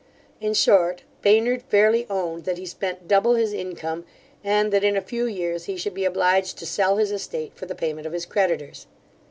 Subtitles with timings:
[0.39, 4.03] In short, Baynard fairly owned that he spent double his income,
[4.43, 7.67] and that in a few years he should be obliged to sell his estate for
[7.67, 8.87] the payment of his creditors.